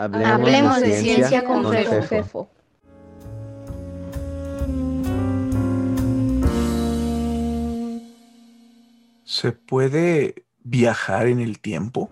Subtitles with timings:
[0.00, 2.48] Hablemos, de, ciencia, con, Fefo.
[9.24, 12.08] ¿Se puede viajar en el tiempo?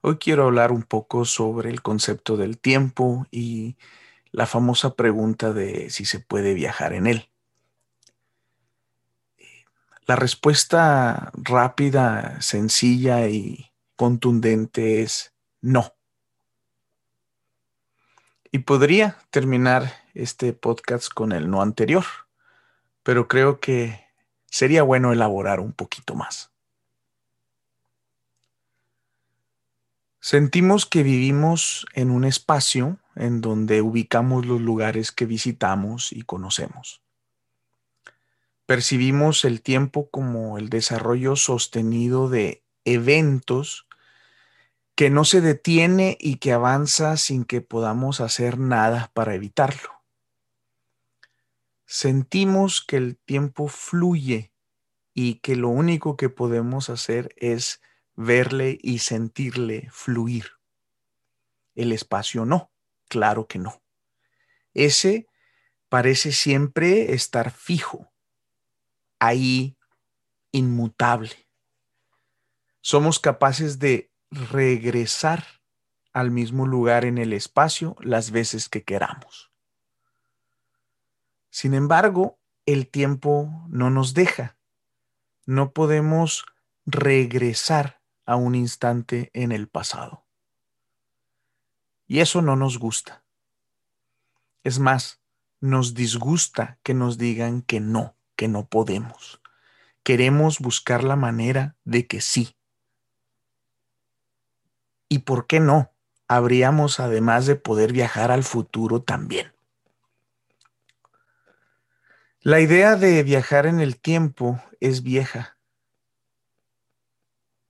[0.00, 3.76] Hoy quiero hablar un poco sobre el concepto del tiempo y
[4.32, 7.30] la famosa pregunta de si se puede viajar en él.
[10.06, 15.94] La respuesta rápida, sencilla y contundente es no.
[18.50, 22.04] Y podría terminar este podcast con el no anterior,
[23.02, 24.04] pero creo que
[24.46, 26.50] sería bueno elaborar un poquito más.
[30.20, 37.00] Sentimos que vivimos en un espacio en donde ubicamos los lugares que visitamos y conocemos.
[38.70, 43.88] Percibimos el tiempo como el desarrollo sostenido de eventos
[44.94, 49.90] que no se detiene y que avanza sin que podamos hacer nada para evitarlo.
[51.84, 54.52] Sentimos que el tiempo fluye
[55.14, 57.82] y que lo único que podemos hacer es
[58.14, 60.44] verle y sentirle fluir.
[61.74, 62.70] El espacio no,
[63.08, 63.82] claro que no.
[64.74, 65.26] Ese
[65.88, 68.12] parece siempre estar fijo,
[69.20, 69.76] ahí
[70.50, 71.48] inmutable.
[72.80, 75.44] Somos capaces de regresar
[76.12, 79.52] al mismo lugar en el espacio las veces que queramos.
[81.50, 84.56] Sin embargo, el tiempo no nos deja.
[85.46, 86.46] No podemos
[86.86, 90.24] regresar a un instante en el pasado.
[92.06, 93.24] Y eso no nos gusta.
[94.62, 95.20] Es más,
[95.60, 99.42] nos disgusta que nos digan que no, que no podemos.
[100.02, 102.56] Queremos buscar la manera de que sí.
[105.10, 105.92] ¿Y por qué no?
[106.26, 109.52] Habríamos además de poder viajar al futuro también.
[112.40, 115.58] La idea de viajar en el tiempo es vieja.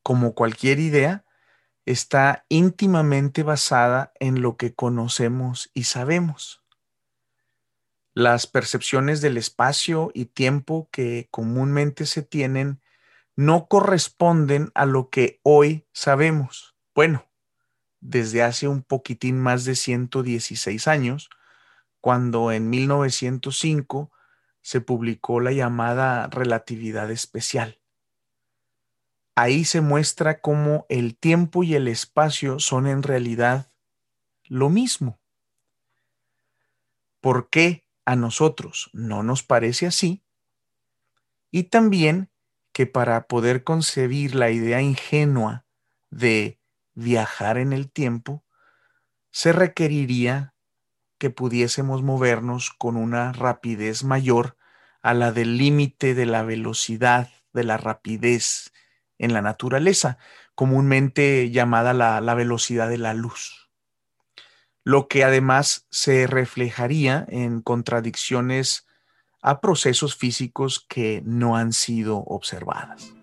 [0.05, 1.25] Como cualquier idea,
[1.85, 6.63] está íntimamente basada en lo que conocemos y sabemos.
[8.21, 12.83] Las percepciones del espacio y tiempo que comúnmente se tienen
[13.35, 16.77] no corresponden a lo que hoy sabemos.
[16.95, 17.25] Bueno,
[18.03, 21.31] desde hace un poquitín más de 116 años,
[22.03, 24.13] cuando en 1905
[24.61, 27.81] se publicó la llamada relatividad especial.
[29.35, 33.73] Ahí se muestra cómo el tiempo y el espacio son en realidad
[34.45, 35.19] lo mismo.
[37.23, 40.25] ¿Por qué a nosotros no nos parece así?
[41.51, 42.31] Y también
[42.73, 45.67] que para poder concebir la idea ingenua
[46.11, 46.61] de
[46.95, 48.45] viajar en el tiempo,
[49.31, 50.55] se requeriría
[51.19, 54.57] que pudiésemos movernos con una rapidez mayor
[55.03, 58.73] a la del límite de la velocidad, de la rapidez
[59.19, 60.19] en la naturaleza,
[60.55, 63.60] comúnmente llamada la, la, velocidad de la luz.
[64.85, 68.87] Lo que además se reflejaría en contradicciones
[69.43, 73.15] a procesos físicos que no han sido observadas.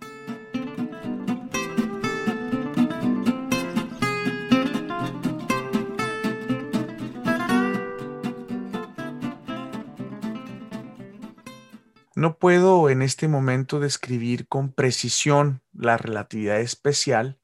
[12.17, 17.37] No puedo en este momento describir con precisión la relatividad especial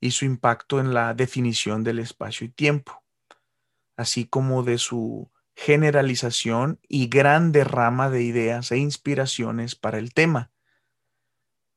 [0.00, 2.99] y su impacto en la definición del espacio y tiempo,
[4.00, 10.50] así como de su generalización y gran derrama de ideas e inspiraciones para el tema.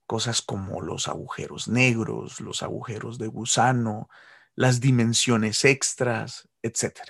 [0.08, 4.08] Cosas como los agujeros negros, los agujeros de gusano,
[4.56, 7.02] las dimensiones extras, etc.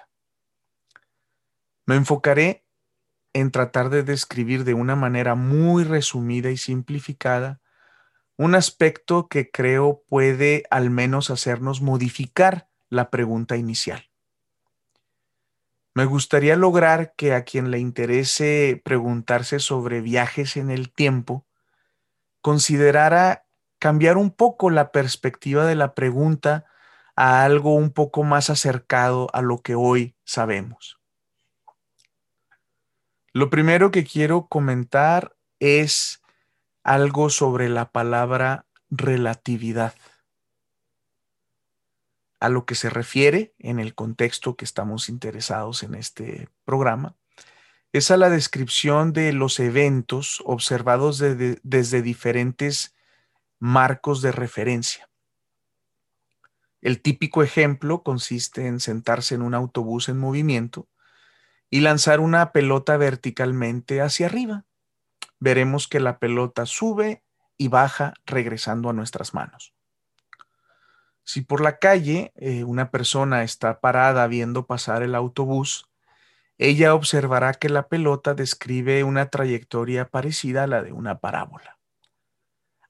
[1.85, 2.65] Me enfocaré
[3.33, 7.61] en tratar de describir de una manera muy resumida y simplificada
[8.35, 14.12] un aspecto que creo puede al menos hacernos modificar la pregunta inicial.
[15.95, 21.45] Me gustaría lograr que a quien le interese preguntarse sobre viajes en el tiempo,
[22.41, 23.45] considerara
[23.77, 26.65] cambiar un poco la perspectiva de la pregunta
[27.15, 30.99] a algo un poco más acercado a lo que hoy sabemos.
[33.33, 36.21] Lo primero que quiero comentar es
[36.83, 39.93] algo sobre la palabra relatividad.
[42.43, 47.15] A lo que se refiere en el contexto que estamos interesados en este programa
[47.93, 52.97] es a la descripción de los eventos observados desde diferentes
[53.59, 55.09] marcos de referencia.
[56.81, 60.89] El típico ejemplo consiste en sentarse en un autobús en movimiento
[61.69, 64.65] y lanzar una pelota verticalmente hacia arriba.
[65.39, 67.23] Veremos que la pelota sube
[67.57, 69.73] y baja regresando a nuestras manos.
[71.23, 75.89] Si por la calle eh, una persona está parada viendo pasar el autobús,
[76.57, 81.79] ella observará que la pelota describe una trayectoria parecida a la de una parábola.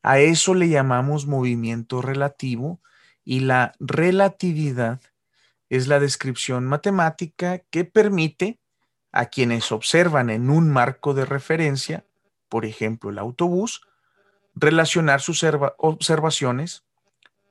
[0.01, 2.81] A eso le llamamos movimiento relativo
[3.24, 5.00] y la relatividad
[5.69, 8.59] es la descripción matemática que permite
[9.12, 12.06] a quienes observan en un marco de referencia,
[12.50, 13.81] por ejemplo el autobús,
[14.56, 15.45] relacionar sus
[15.77, 16.83] observaciones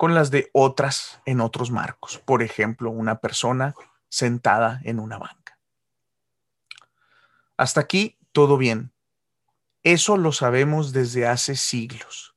[0.02, 3.76] con las de otras en otros marcos, por ejemplo una persona
[4.08, 5.60] sentada en una banca.
[7.56, 8.93] Hasta aquí todo bien.
[9.84, 12.34] Eso lo sabemos desde hace siglos.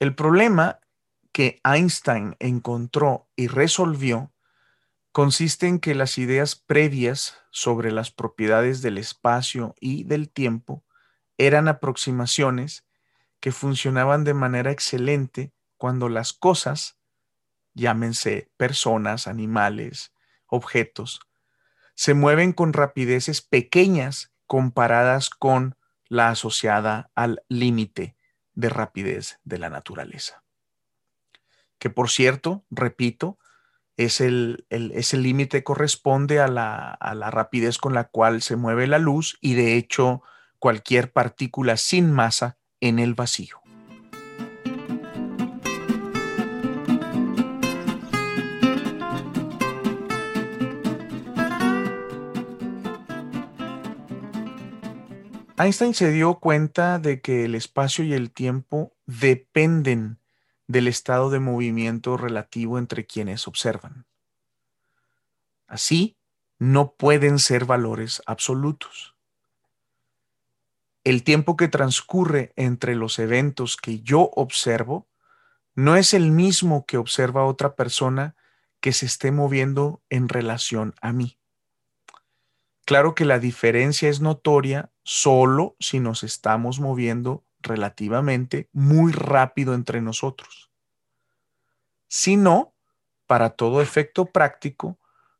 [0.00, 0.80] El problema
[1.32, 4.34] que Einstein encontró y resolvió
[5.12, 10.84] consiste en que las ideas previas sobre las propiedades del espacio y del tiempo
[11.38, 12.84] eran aproximaciones
[13.40, 16.96] que funcionaban de manera excelente cuando las cosas,
[17.74, 20.12] llámense personas, animales,
[20.46, 21.18] objetos,
[21.96, 25.76] se mueven con rapideces pequeñas comparadas con
[26.08, 28.16] la asociada al límite
[28.52, 30.44] de rapidez de la naturaleza
[31.80, 33.40] que por cierto, repito,
[33.96, 38.86] es el, ese límite corresponde a la, a la rapidez con la cual se mueve
[38.86, 40.22] la luz y de hecho
[40.60, 43.61] cualquier partícula sin masa en el vacío.
[55.62, 60.18] Einstein se dio cuenta de que el espacio y el tiempo dependen
[60.66, 64.06] del estado de movimiento relativo entre quienes observan.
[65.68, 66.16] Así,
[66.58, 69.14] no pueden ser valores absolutos.
[71.04, 75.08] El tiempo que transcurre entre los eventos que yo observo
[75.74, 78.34] no es el mismo que observa otra persona
[78.80, 81.38] que se esté moviendo en relación a mí.
[82.84, 90.00] Claro que la diferencia es notoria solo si nos estamos moviendo relativamente muy rápido entre
[90.00, 90.70] nosotros.
[92.08, 92.74] Si no,
[93.26, 94.98] para todo efecto práctico,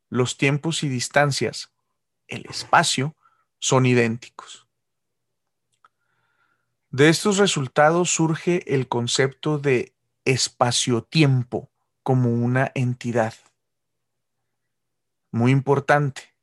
[0.08, 1.72] los tiempos y distancias,
[2.28, 3.14] el espacio,
[3.58, 4.66] son idénticos.
[6.90, 9.94] De estos resultados surge el concepto de
[10.24, 11.70] espacio-tiempo
[12.02, 13.34] como una entidad.
[15.30, 16.34] Muy importante.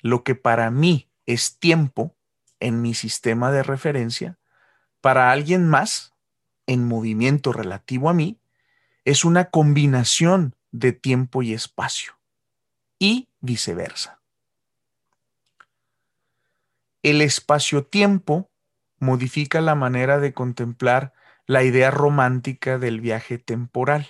[0.00, 2.14] Lo que para mí es tiempo
[2.60, 4.38] en mi sistema de referencia,
[5.00, 6.14] para alguien más,
[6.66, 8.38] en movimiento relativo a mí,
[9.04, 12.12] es una combinación de tiempo y espacio
[12.98, 14.20] y viceversa.
[17.02, 18.48] El espacio-tiempo
[18.98, 21.12] modifica la manera de contemplar
[21.46, 24.06] la idea romántica del viaje temporal.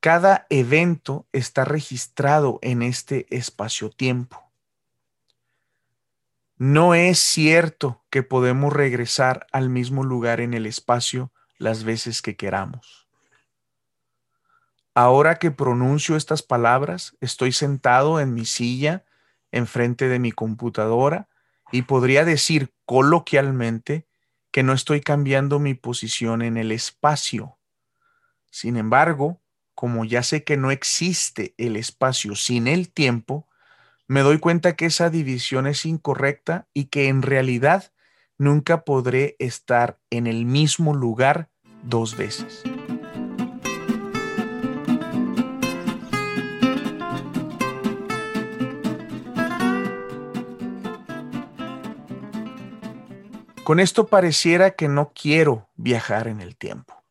[0.00, 4.47] Cada evento está registrado en este espacio-tiempo.
[6.58, 12.36] No es cierto que podemos regresar al mismo lugar en el espacio las veces que
[12.36, 13.06] queramos.
[14.92, 19.04] Ahora que pronuncio estas palabras, estoy sentado en mi silla,
[19.52, 21.28] enfrente de mi computadora,
[21.70, 24.08] y podría decir coloquialmente
[24.50, 27.56] que no estoy cambiando mi posición en el espacio.
[28.50, 29.40] Sin embargo,
[29.76, 33.46] como ya sé que no existe el espacio sin el tiempo,
[34.08, 37.92] me doy cuenta que esa división es incorrecta y que en realidad
[38.38, 41.50] nunca podré estar en el mismo lugar
[41.82, 42.62] dos veces.
[53.62, 57.04] Con esto pareciera que no quiero viajar en el tiempo.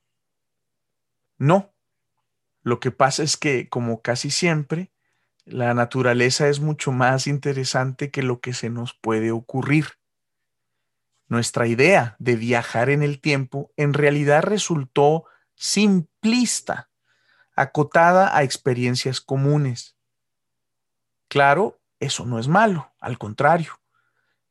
[1.38, 1.72] No.
[2.64, 4.92] Lo que pasa es que, como casi siempre,
[5.48, 9.86] la naturaleza es mucho más interesante que lo que se nos puede ocurrir.
[11.28, 15.26] Nuestra idea de viajar en el tiempo en realidad resultó
[15.56, 16.90] simplista,
[17.56, 19.98] acotada a experiencias comunes.
[21.30, 23.80] Claro, eso no es malo, al contrario.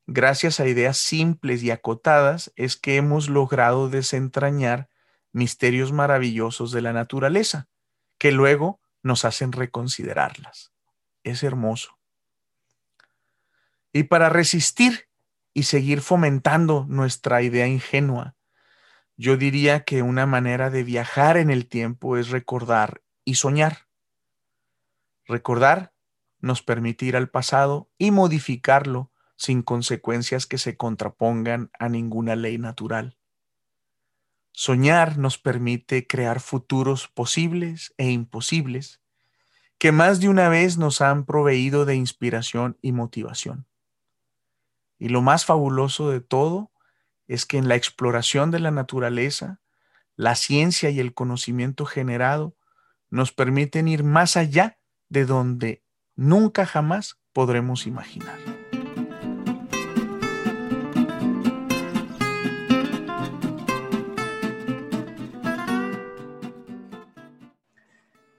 [0.07, 4.89] Gracias a ideas simples y acotadas es que hemos logrado desentrañar
[5.33, 7.69] misterios maravillosos de la naturaleza,
[8.19, 10.76] que luego nos hacen reconsiderarlas
[11.27, 11.99] es hermoso.
[13.93, 15.09] Y para resistir
[15.53, 18.37] y seguir fomentando nuestra idea ingenua,
[19.17, 23.89] yo diría que una manera de viajar en el tiempo es recordar y soñar.
[25.25, 25.95] Recordar
[26.39, 32.59] nos permite ir al pasado y modificarlo sin consecuencias que se contrapongan a ninguna ley
[32.59, 33.19] natural.
[34.53, 39.01] Soñar nos permite crear futuros posibles e imposibles
[39.79, 43.67] que más de una vez nos han proveído de inspiración y motivación.
[44.99, 46.71] Y lo más fabuloso de todo
[47.27, 49.61] es que en la exploración de la naturaleza,
[50.17, 52.57] la ciencia y el conocimiento generado
[53.11, 54.79] nos permiten ir más allá
[55.09, 55.83] de donde
[56.15, 58.56] nunca jamás podremos imaginar.